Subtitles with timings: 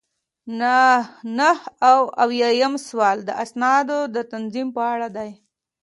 [1.37, 1.59] نهه
[2.23, 5.31] اویایم سوال د اسنادو د تنظیم په اړه دی.